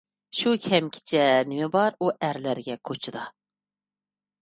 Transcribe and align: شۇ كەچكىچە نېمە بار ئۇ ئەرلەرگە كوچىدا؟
شۇ 0.37 0.53
كەچكىچە 0.63 1.21
نېمە 1.51 1.69
بار 1.77 2.01
ئۇ 2.07 2.11
ئەرلەرگە 2.29 2.81
كوچىدا؟ 2.91 3.31